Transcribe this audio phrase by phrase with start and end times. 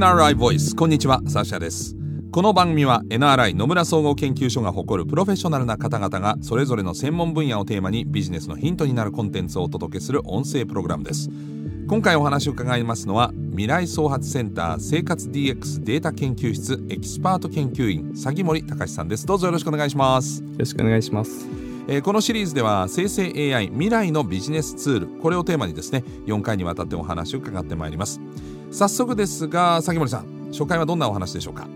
[0.00, 0.74] NRI Voice。
[0.74, 1.94] こんにちはサーシャです。
[2.32, 11.28] この番組は NRI 野村総合研究所が誇るプロフェッショナルな方々がそれぞれの専門分野をテーマにビジネスのヒントになるコンテンツをお届けする音声プログラムです。
[11.86, 19.26] 今回お話を伺いますのは未来創発センター生活 DX データ研究室エキスパート研究員鷺森崇さんです。
[19.26, 20.42] どうぞよろしくお願いします。
[20.42, 21.46] よろしくお願いします。
[21.88, 25.06] えー、このシリーズでは生成 AI 未来のビジネスツール。
[25.20, 28.18] これをテーマにですね4回にわたってお話を伺ってまいります
[28.70, 31.66] 早速ですが鷺森さん初回はどんなお話でしょうか？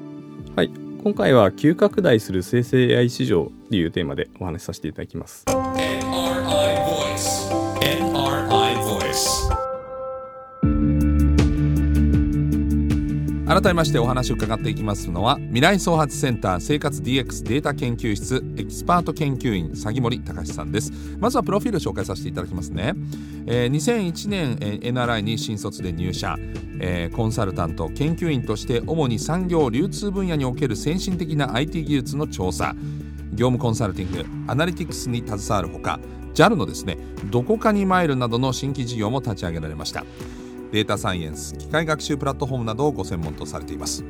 [0.56, 0.70] はい。
[1.02, 5.44] 今回は急拡大する生成 AI 市場というテーマでお話しさせていただきます。
[13.54, 20.90] 改めましてお話を伺っていきますのは未来創発センター生活 DX データ研究室エキスパート研究員鷺森隆さんです。
[21.20, 22.94] まずはプロフィール紹介させていただきますね、
[23.46, 26.34] えー、2001年、NRI に新卒で入社、
[26.80, 32.74] えー、コンサルタント研究員として主に産業流通分野における先進的な IT 技術の調査。
[33.34, 35.98] 業務コンサルティングアナリティクスに携わるほか
[36.34, 40.04] JAL のですねどこかにマイルなどの新規事業も立ち上げられました。
[40.74, 44.04] データサイエンス機械学習プラットフォームなどをご専門とされています。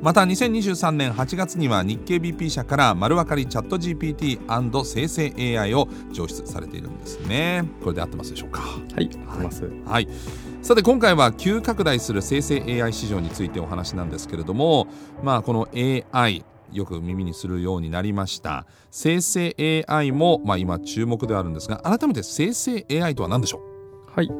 [0.00, 7.64] また2023年8月には日経 BP 社から丸分かりチャット GPT& 生成 AI を上出されているんですね。
[7.82, 8.60] これで合ってますでしょうか？
[8.60, 10.08] はい合ってます、はい、
[10.62, 14.86] さて今回は急拡大する生成 AI 市場についてお話なんですけれども
[15.24, 18.66] まあこの AI よく耳にするようになりました。
[18.92, 24.10] 生成 AI も、まあ、今注目ではあるんですが改めて生成 AI とは何でしょう？
[24.14, 24.30] はい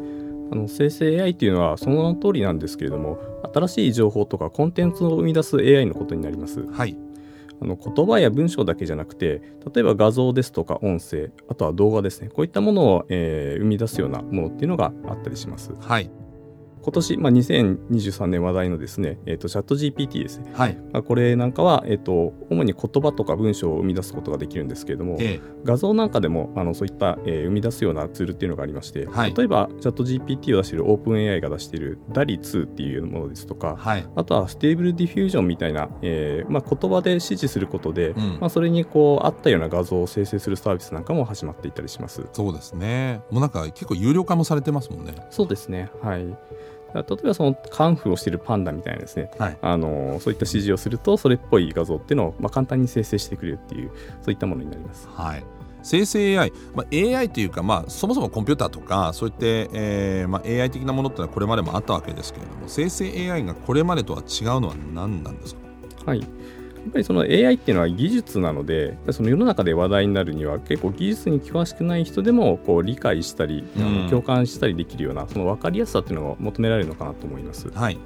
[0.50, 3.18] あの生成 AI というのはその名の通りなんですけれども
[3.54, 6.60] 新しい情報とかコンテンツを生み出す AI のことになります。
[6.66, 6.96] はい
[7.58, 9.40] あの言葉や文章だけじゃなくて
[9.74, 15.72] 例えば画像ですとか音声あとは動画ですねこういったものを、えー、生み出すようなものっていうのがあったりします。
[15.80, 16.10] はい
[16.86, 20.78] 今年、まあ、2023年話題のですね、えーと、 ChatGPT ですね、はい。
[20.92, 42.22] まあ、これなんかは、えーと、主に言葉とか文章を生み出すことができるんですけれども、え画像なんかでもあのそういった、えー、生み出すようなツールっていうのがありまして、はい、例えばチャット GPT を出しているオープン AI が出している DALI2 っていうものですとか、はい、あとは Stable Diffusion みたいな、えーまあ、言葉で指示することで、うん、まあ、それにこう合ったような画像を生成するサービスなんかも始まっていたりします。
[42.32, 43.22] そうですね。
[43.32, 45.14] もうなんか結構有料化もされてますもんね。
[45.30, 45.90] そうですね。
[46.00, 46.36] はい
[46.94, 53.90] 例えばそのカンフーをしているパンダみたいなですね、はい、あのそういった指示をするとそれっぽい画像っていうのを、まあ、簡単に生成してくれるっていう
[54.22, 55.08] そういったものになります。
[55.08, 55.44] はい。
[55.82, 56.86] 生成 AI、まあ、
[57.18, 65.60] AI というか、まあ、そもそもコンピューターとかそういった、えーまあ、AI 的なものってのはこれまでもあったわけですけれども生成 AI がこれまでとは違うのは何なんですか？
[66.06, 66.26] はい
[66.88, 77.68] っぱりその AI っていうのは技術なのでその世の中で話題になるには結構技術に詳しくない人でもこう理解したり、うん、共感したりできるようなその分かりやすさっていうのが求められるのかなと思います。
[77.70, 77.98] はい。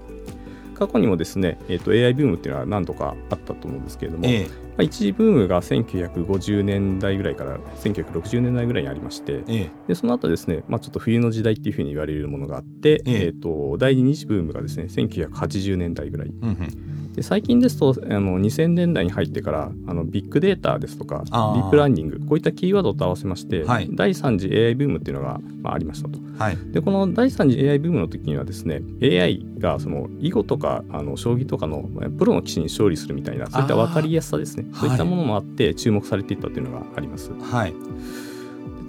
[0.75, 16.29] 過去にもですね、えーと、AI ブームっていうのは何度かあったと思うんですけれども、えまあ、一時ブームが1950年代ぐらいから1960年代ぐらいにありまして、えでその後ですね、まあ、ちょっと冬の時代っていうふうに言われるものがあって、えーと、第二次ブームがですね1980年代ぐらい。
[16.29, 17.01] うんうん。
[17.15, 31.83] で最近ですとあの2000年代に入ってからあのビッグデータですとかディープラーニングこういったキーワードと合わせまして、はい、第3次 AI ブームっていうのが、まあ、ありましたと、はい、でこの第3次 AI ブームの時にはですね AI がその囲碁とかあの将棋とかの
[32.19, 37.33] プロの棋士に勝利するみたいなそういった分かりやすさですねそういったものもあって注目されていったというのがあります。
[37.33, 37.75] はい。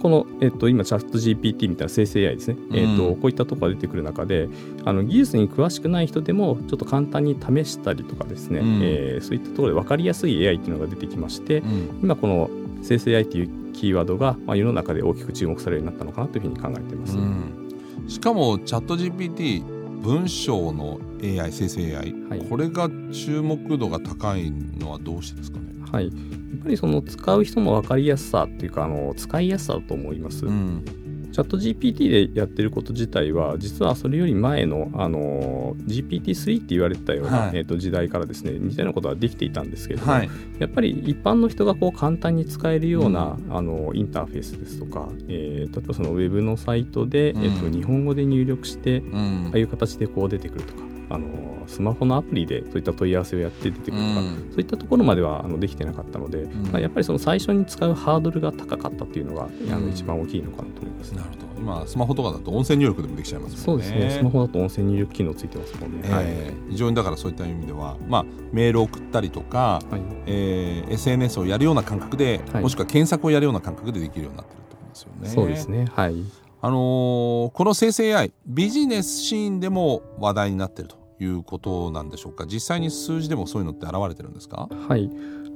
[0.02, 4.48] この、えっと、今、チャット GPT みたいな生成 AI ですね、うん、えっと、こういったところが出てくる中で、
[4.84, 12.50] あの技術に詳しくない人でも、ちょっと簡単に試したりとかですね、うん、えー、そういったところで分かりやすい AI っていうのが出てきまして、うん、今、この
[12.82, 17.16] 生成 AI っていうキーワードが、まあ、世の中で大きく注目されるようになったのかなというふうに考えています。
[18.08, 19.62] しかも、チャット GPT、
[20.02, 25.66] 文章の AI 生成 AI、はい、これが注目度が高いのはどうしてですかね？
[25.90, 26.12] はい、やっ
[26.62, 30.46] ぱりその使う人の分かりやすさっていうかあの使いやすさだと思います。
[30.46, 30.84] うん
[31.32, 61.42] チャット GPT でやってること自体は実はそれより前のあの GPT-3 って言われてたような、はい、えー、と時代からですね似たようなことはできていたんですけれども、はい、やっぱり一般の人がこう簡単に使えるような、うん、あのインターフェースですとか、えー、例えばそのウェブのサイトで、うん、えー、と日本語で入力して、うん、ああいう形でこう出てくるとかあのスマホのアプリでそういった問い合わせをやって出てくるとか、うん、そういったところまではあのできてなかったので、うん、まあ、やっぱりその最初に使うハードルが高かったっていうのが、あの一番大きいのかなと思います、なるほど。
[61.62, 63.58] 今スマホとかだと音声入力でもできちゃいますね。
[63.58, 64.10] そうですね。
[64.10, 66.26] スマホだと音声入力機能ついてますもんね、えー、はい、
[66.70, 70.00] 非常にだからそういった意味では、まあ、メールを送ったりとか、はい。
[70.26, 75.28] えー、SNS をやるような感覚で、はい、もしくは検索をやるような感覚でできるようになってるってことですよね。
[75.28, 75.86] そうですね。
[75.94, 76.16] はい。
[76.64, 82.46] あのー、この生成 AI ビジネスシーンでも話題になっているということなんでしょうか？
[82.46, 84.68] 実際に数字でもそういうのって現れてるんですか？
[84.88, 85.10] はい。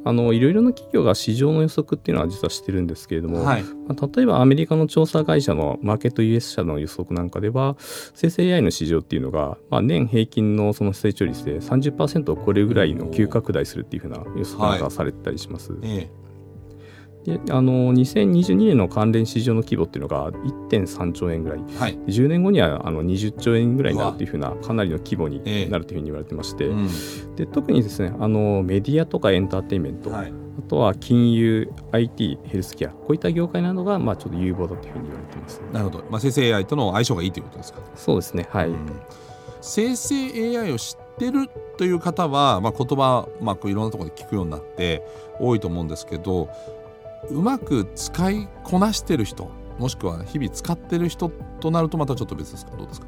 [0.04, 7.74] あのいろいろな企業が市場の予測っていうのは実はしてるんですけれども、はい、まあ、例えばアメリカの調査会社のマーケット US 社の予測なんかでは
[8.14, 15.72] 生成 AI の市場っていうのが、まあ、年平均のその成長率で30%を超えるぐらいの急拡大するっていうふうな予測なんかされてたりします。
[15.72, 16.25] はいええ
[17.26, 37.80] であの2022年の関連市場の規模っていうのが1.3兆円ぐらい、はい、10年後にはあの20兆円ぐらいになるというふうなかなりの規模になるというふうに言われてまして、えーうん、で特にですねあのメディアとかエンターテインメント、はい、あとは金融 IT ヘルスケアこういった業界などがまあちょっと有望だというふうに言われてます、なるほど、まあ、生成 AI との相性がいいということですか。
[37.96, 38.46] そうですね。
[38.50, 39.00] はい、うん、
[39.60, 45.06] 生成 AI を知ってるという方は、まあ、言葉、まあ、いろんなところで聞くようになって
[45.38, 46.48] 多いと思うんですけど
[47.30, 51.30] うまく使いこなしてる人もしくは日々使ってる人
[51.60, 52.76] となるとまたちょっと別ですか？
[52.76, 53.06] どうですか？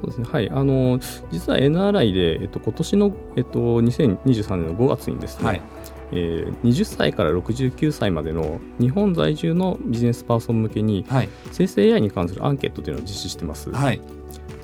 [0.00, 0.26] そうですね。
[0.30, 0.50] はい。
[0.50, 0.98] あの
[1.30, 5.62] 実は NRI で、えっと、今年の、えっと、2023年の5月にですね、はい。
[6.10, 13.70] えー、20歳から69歳までの日本在住のビジネスパーソン向けに、はい、生成 AI に関するアンケートというのを実施してます。
[13.70, 14.00] はい。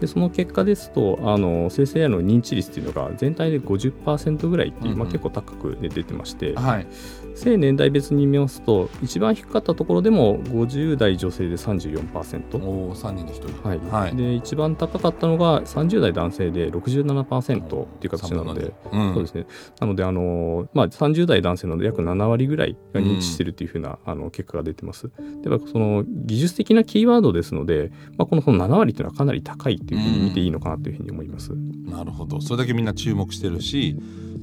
[0.00, 6.86] でその結果ですとあの生成 AI の認知率というのが全体で50%ぐらいっていう、うんうん、まあ、結構高く出てまして、はい、
[7.34, 13.78] 性年代別に見ますと一番低かったところでも50代女性で34%お3人に1人、はい。
[13.90, 19.46] はい、で一番高かったのが30代男性で67%っていう形なので、うん、そうですね。
[19.81, 25.10] なのであの、まあ、30代男性の約7割ぐらいが認知しているというふうな、うん、あの結果が出てます。
[25.42, 32.40] ではその技術的なキーワードですので、まあ、このその7割というのはかなり高いというふうに見ていいのかなというふうに思います、うん、なるほど。
[32.40, 33.96] それだけみんな注目してるし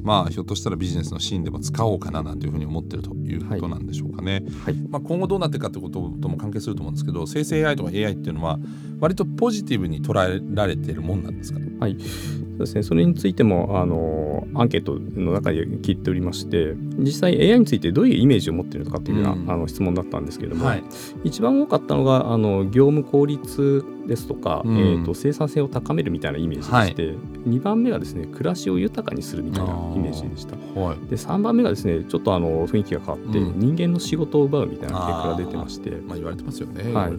[0.03, 4.43] まあ、ひょっとしたらビジネスのシーンでも使おうかななんていうふうに思ってるということなんでしょうかね。
[4.63, 8.59] はい、まあ、今後どうなっていくかということとも関係すると思うんですけど生成 AI とか AI っていうのは
[8.99, 11.97] 割とポジティブに捉えられているもんなんですか、はい。
[11.99, 20.83] そうですね、それについてもあのアンケートの中で聞いておりまして実際 AI についてどういうイメージを持っているのかというような、うん、あの質問だったんですけれども、はい、
[21.23, 27.15] 一番多かったのがあの業務効率ですとか、うん、えーと、生産性を高めるみたいなイメージでして、はい、
[27.50, 37.13] 2番目がですね暮らしを豊かにするみたいなイメージでした、はい、で3番目がですねちょっとあの雰囲気が変わって、うん、人間の仕事を奪うみたいな結果が出てまして、まあ、言われてますよね、はい、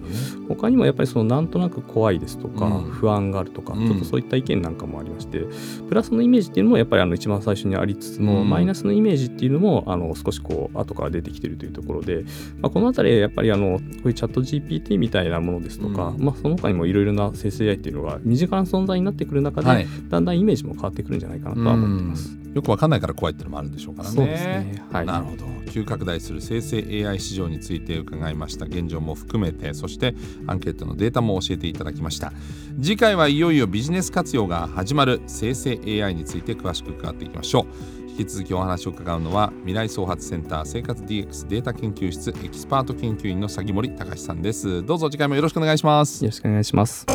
[0.49, 5.45] 他にもやっぱりそのなんとなく怖いですとか、うん、不安があるとか、ちょっとそういった意見なんかもありまして
[5.89, 12.25] プラスのイメージっていうのもやっぱりあの一番最初にありつつも、マイナスのイメージっていうのもあの少しこう後から出てきてるというところで、
[12.61, 22.37] まあ、この辺りやっぱりあのこういうチャット GPT みたいなものですとか、まあ、その他にもいろいろな生成 AI っていうのが身近な存在になってくる中で、はい、だんだんイメージも変わってくるんじゃないかなとは思ってます。
[22.55, 24.27] よくわかんないから怖いってのもあるんでしょうからね。
[24.27, 24.85] ね。
[24.93, 25.53] はい、なるほど。
[25.73, 30.15] 急拡大する生成 AI 市場について伺いました現状も含めてそして
[30.47, 32.33] アンケートのデータも教えていただきました
[32.79, 37.67] 次回はいよいよビジネス活用が始まる生成 AI について詳しく伺っていきましょ
[38.02, 44.85] う引き続きお話を伺うのは未来創発センター生活 DX データ研究室エキスパート研究員の杉森隆さんです。
[44.85, 46.23] どうぞ次回もよろしくお願いします。
[46.23, 47.07] よろしくお願いします。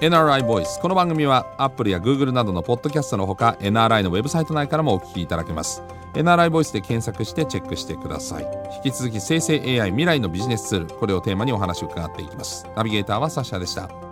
[0.00, 5.82] NRI ボイスこの番組は Apple や Google などのポッドキャストのほか NRI のウェブサイト内からもお聞きいただけます
[6.16, 8.44] NRI ボイスで検索してチェックしてください。
[8.84, 12.66] 引き続き生成 AI 未来のビジネスツールこれをテーマにお話を伺っていきます。
[12.76, 14.05] ナビゲーターはサッシャでした。